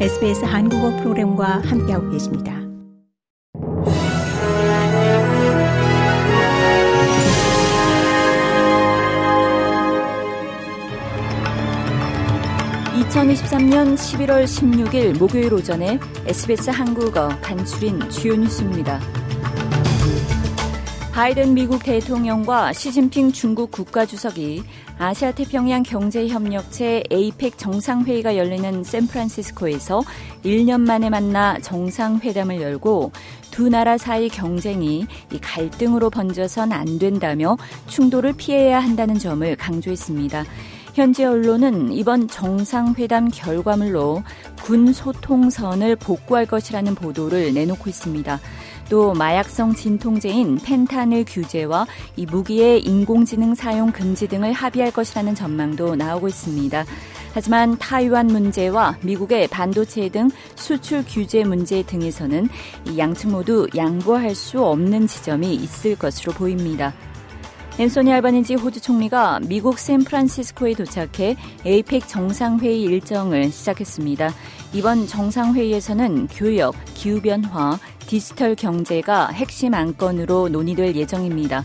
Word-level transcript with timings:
SBS 0.00 0.44
한국어 0.44 0.90
프로그램과 0.96 1.62
함께하고 1.64 2.10
계십니다. 2.10 2.52
(2023년 13.08 13.94
11월 13.94 14.44
16일) 14.44 15.16
목요일 15.16 15.54
오전에 15.54 16.00
SBS 16.26 16.70
한국어 16.70 17.28
간추린 17.40 18.10
주요 18.10 18.34
뉴스입니다. 18.34 19.00
바이든 21.14 21.54
미국 21.54 21.84
대통령과 21.84 22.72
시진핑 22.72 23.30
중국 23.30 23.70
국가주석이 23.70 24.64
아시아 24.98 25.30
태평양 25.30 25.84
경제협력체 25.84 27.04
에이펙 27.08 27.56
정상회의가 27.56 28.36
열리는 28.36 28.82
샌프란시스코에서 28.82 30.02
1년 30.44 30.80
만에 30.80 31.10
만나 31.10 31.56
정상회담을 31.60 32.60
열고 32.60 33.12
두 33.52 33.68
나라 33.68 33.96
사이 33.96 34.28
경쟁이 34.28 35.06
갈등으로 35.40 36.10
번져선 36.10 36.72
안 36.72 36.98
된다며 36.98 37.56
충돌을 37.86 38.32
피해야 38.32 38.80
한다는 38.80 39.16
점을 39.16 39.54
강조했습니다. 39.54 40.44
현지 40.94 41.24
언론은 41.24 41.92
이번 41.92 42.26
정상회담 42.26 43.28
결과물로 43.28 44.24
군 44.62 44.92
소통선을 44.92 45.94
복구할 45.96 46.46
것이라는 46.46 46.94
보도를 46.96 47.52
내놓고 47.52 47.88
있습니다. 47.88 48.40
또 48.88 49.14
마약성 49.14 49.74
진통제인 49.74 50.58
펜타닐 50.58 51.24
규제와 51.26 51.86
이 52.16 52.26
무기의 52.26 52.82
인공지능 52.82 53.54
사용 53.54 53.90
금지 53.92 54.28
등을 54.28 54.52
합의할 54.52 54.92
것이라는 54.92 55.34
전망도 55.34 55.96
나오고 55.96 56.28
있습니다. 56.28 56.84
하지만 57.32 57.76
타이완 57.78 58.28
문제와 58.28 58.96
미국의 59.02 59.48
반도체 59.48 60.08
등 60.08 60.30
수출 60.54 61.04
규제 61.06 61.42
문제 61.42 61.82
등에서는 61.82 62.48
이 62.88 62.98
양측 62.98 63.30
모두 63.30 63.66
양보할 63.74 64.34
수 64.34 64.64
없는 64.64 65.08
지점이 65.08 65.52
있을 65.54 65.96
것으로 65.96 66.32
보입니다. 66.32 66.94
앤소니 67.76 68.12
알바니지 68.12 68.54
호주 68.54 68.80
총리가 68.80 69.40
미국 69.48 69.80
샌프란시스코에 69.80 70.74
도착해 70.74 71.36
에이펙 71.64 72.06
정상회의 72.06 72.82
일정을 72.82 73.50
시작했습니다. 73.50 74.32
이번 74.74 75.08
정상회의에서는 75.08 76.28
교역, 76.28 76.76
기후변화, 76.94 77.80
디지털 78.06 78.54
경제가 78.54 79.28
핵심 79.28 79.74
안건으로 79.74 80.48
논의될 80.48 80.96
예정입니다. 80.96 81.64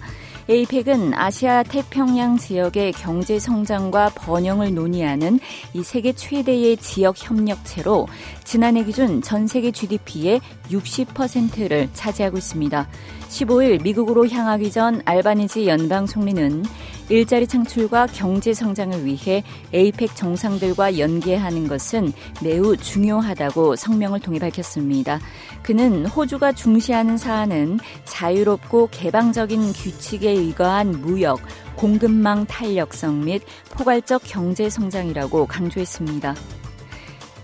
에이펙은 0.49 1.13
아시아 1.13 1.61
태평양 1.61 2.37
지역의 2.37 2.93
경제 2.93 3.37
성장과 3.37 4.09
번영을 4.15 4.73
논의하는 4.73 5.39
이 5.75 5.83
세계 5.83 6.11
최대의 6.11 6.77
지역 6.77 7.15
협력체로 7.19 8.07
지난해 8.43 8.83
기준 8.83 9.21
전 9.21 9.45
세계 9.45 9.69
GDP의 9.69 10.41
60%를 10.71 11.89
차지하고 11.93 12.39
있습니다. 12.39 12.87
15일 13.29 13.83
미국으로 13.83 14.27
향하기 14.27 14.71
전 14.71 15.03
알바니지 15.05 15.67
연방 15.67 16.07
총리는 16.07 16.65
일자리 17.09 17.47
창출과 17.47 18.07
경제 18.07 18.53
성장을 18.53 19.03
위해 19.03 19.43
에이펙 19.73 20.15
정상들과 20.15 20.99
연계하는 20.99 21.67
것은 21.67 22.13
매우 22.43 22.77
중요하다고 22.77 23.75
성명을 23.75 24.19
통해 24.19 24.39
밝혔습니다. 24.39 25.19
그는 25.63 26.05
호주가 26.05 26.51
중시하는 26.51 27.17
사안은 27.17 27.79
자유롭고 28.05 28.89
개방적인 28.91 29.73
규칙에 29.73 30.29
의거한 30.29 30.91
무역, 31.01 31.39
공급망 31.75 32.45
탄력성 32.45 33.25
및 33.25 33.41
포괄적 33.71 34.21
경제 34.25 34.69
성장이라고 34.69 35.47
강조했습니다. 35.47 36.35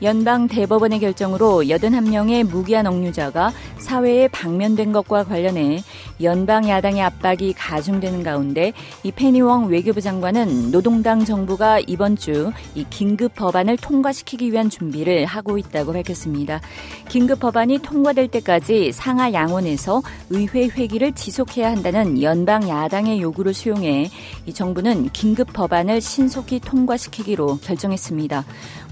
연방 0.02 0.48
대법원의 0.48 1.00
결정으로 1.00 1.64
81명의 1.64 2.44
무기한 2.44 2.88
억류자가 2.88 3.52
사회에 3.78 4.28
방면된 4.30 4.92
것과 4.92 5.24
관련해 5.24 5.84
연방 6.22 6.68
야당의 6.70 7.02
압박이 7.02 7.54
가중되는 7.54 8.24
가운데 8.24 8.74
이 9.04 9.12
페니웡 9.12 9.68
외교부 9.68 10.02
장관은 10.02 10.72
노동당 10.72 11.24
정부가 11.26 11.80
이번 11.88 12.16
주 12.16 12.52
이 12.74 12.86
긴급 12.90 13.36
법안을 13.36 13.78
통과시키기 13.78 14.52
위한 14.52 14.70
준비를 14.70 15.26
하고 15.26 15.58
있다고 15.58 15.94
밝혔습니다. 15.94 16.62
긴급 17.10 17.40
법안이 17.40 17.80
통과될 17.80 18.28
때까지 18.30 18.92
상하 18.92 19.32
양원에서 19.32 20.02
의회 20.30 20.68
회기를 20.68 21.14
지속해야 21.14 21.72
한다는 21.72 22.22
연방 22.22 22.68
야당의 22.68 23.22
요구를 23.22 23.54
수용해 23.54 24.10
이 24.46 24.54
정부는 24.54 25.10
긴급 25.14 25.54
법안을 25.54 26.02
신속히 26.02 26.60
통과시키기로 26.60 27.60
결정했습니다. 27.64 28.46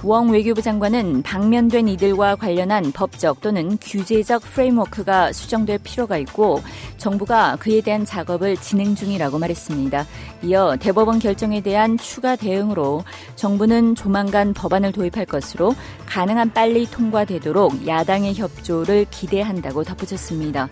웡 0.04 0.30
외교부 0.30 0.62
장관 0.62 0.93
은 0.94 1.24
방면된 1.24 1.88
이들과 1.88 2.36
관련한 2.36 2.92
법적 2.92 3.42
또는 3.42 3.78
규제적 3.82 4.44
프레임워크가 4.44 5.32
수정될 5.32 5.80
필요가 5.84 6.18
있고 6.18 6.62
정부가 6.98 7.56
그에 7.60 7.82
대한 7.82 8.06
작업을 8.06 8.58
진행 8.58 8.94
중이라고 8.94 9.40
말했습니다. 9.40 10.06
이어 10.44 10.78
대법원 10.80 11.20
결정에 11.20 11.62
대한 11.62 11.98
추가 11.98 12.36
대응으로 12.36 13.04
정부는 13.36 13.96
조만간 13.96 14.54
법안을 14.54 14.92
도입할 14.92 15.26
것으로 15.26 15.74
가능한 16.06 16.54
빨리 16.54 16.86
통과되도록 16.86 17.88
야당의 17.88 18.36
협조를 18.36 19.08
기대한다고 19.10 19.84
덧붙였습니다. 19.84 20.70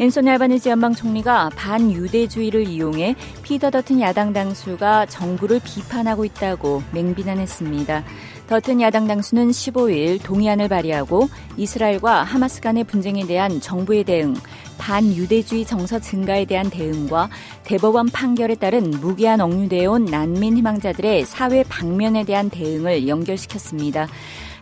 앤소니 0.00 0.30
알바니지 0.30 0.70
연방 0.70 0.94
총리가 0.94 1.50
반유대주의를 1.56 2.66
이용해 2.66 3.16
피더 3.42 3.70
더튼 3.70 4.00
야당 4.00 4.32
당수가 4.32 5.04
정부를 5.04 5.60
비판하고 5.62 6.24
있다고 6.24 6.82
맹비난했습니다. 6.92 8.04
더튼 8.50 8.80
야당 8.80 9.06
당수는 9.06 9.50
15일 9.50 10.20
동의안을 10.24 10.66
발의하고 10.66 11.28
이스라엘과 11.56 12.24
하마스 12.24 12.60
간의 12.60 12.82
분쟁에 12.82 13.24
대한 13.24 13.60
정부의 13.60 14.02
대응, 14.02 14.34
반유대주의 14.76 15.64
정서 15.64 16.00
증가에 16.00 16.46
대한 16.46 16.68
대응과 16.68 17.30
대법원 17.62 18.08
판결에 18.08 18.56
따른 18.56 18.90
무기한 18.90 19.40
억류되어 19.40 19.92
온 19.92 20.04
난민 20.04 20.56
희망자들의 20.56 21.26
사회 21.26 21.62
방면에 21.62 22.24
대한 22.24 22.50
대응을 22.50 23.06
연결시켰습니다. 23.06 24.08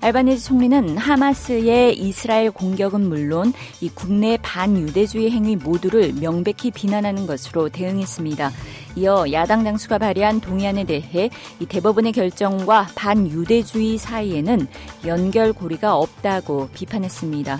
알바니지 0.00 0.44
총리는 0.44 0.97
하마스의 0.97 1.99
이스라엘 1.99 2.50
공격은 2.50 3.09
물론 3.09 3.53
이 3.81 3.88
국내 3.88 4.37
반유대주의 4.43 5.31
행위 5.31 5.56
모두를 5.56 6.12
명백히 6.12 6.70
비난하는 6.70 7.26
것으로 7.26 7.69
대응했습니다. 7.70 8.53
이어 8.98 9.26
야당 9.32 9.62
당수가 9.62 9.98
발의한 9.98 10.41
동의안에 10.41 10.84
대해 10.84 11.31
이 11.60 11.66
대법원의 11.66 12.12
결정과 12.12 12.88
반유대주의 12.97 13.97
사이에는 13.97 14.66
연결고리가 15.06 15.97
없다고 15.97 16.69
비판했습니다. 16.75 17.58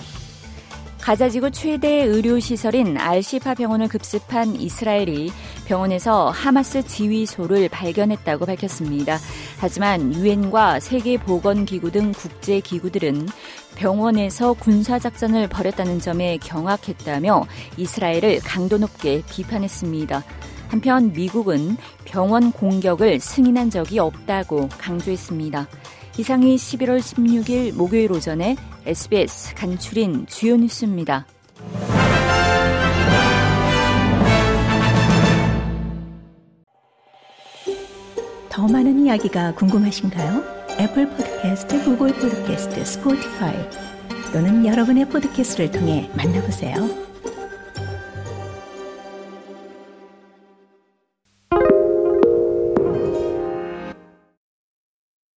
가자지구 1.01 1.53
최대 1.53 2.03
의료시설인 2.03 2.99
알시파 2.99 3.55
병원을 3.55 3.89
급습한 3.89 4.57
이스라엘이 4.57 5.31
병원에서 5.65 6.29
하마스 6.29 6.85
지휘소를 6.85 7.69
발견했다고 7.69 8.45
밝혔습니다. 8.45 9.17
하지만 9.59 10.13
유엔과 10.13 10.81
세계보건기구 10.81 11.93
등 11.93 12.13
국제기구들은 12.13 13.29
병원에서 13.77 14.53
군사작전을 14.55 15.49
벌였다는 15.49 16.01
점에 16.01 16.37
경악했다며 16.39 17.47
이스라엘을 17.77 18.41
강도 18.41 18.77
높게 18.77 19.23
비판했습니다. 19.31 20.25
한편 20.69 21.13
미국은 21.13 21.77
병원 22.05 22.53
공격을 22.53 23.21
승인한 23.21 23.71
적이 23.71 23.99
없다고 23.99 24.69
강조했습니다. 24.79 25.67
이상이 26.19 26.57
11월 26.57 26.99
16일 26.99 27.75
목요일 27.75 28.13
오전에 28.13 28.57
SBS 28.87 29.55
간추린 29.55 30.27
주요 30.27 30.57
뉴스입니다. 30.57 31.27
더 38.49 38.67
많은 38.67 39.07
이야기가 39.07 39.55
궁금하신가요? 39.55 40.43
애플 40.81 41.09
포드캐스트, 41.11 41.85
구글 41.85 42.13
포드캐스트, 42.15 42.85
스포티파이 42.85 43.55
또는 44.33 44.67
여러분의 44.67 45.09
포드캐스트를 45.09 45.71
통해 45.71 46.11
만나보세요. 46.17 47.08